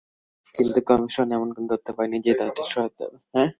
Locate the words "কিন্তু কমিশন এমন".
0.55-1.49